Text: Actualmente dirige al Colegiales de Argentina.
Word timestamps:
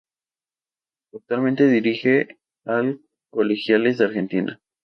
Actualmente 1.13 1.67
dirige 1.67 2.39
al 2.65 3.01
Colegiales 3.29 3.99
de 3.99 4.05
Argentina. 4.05 4.59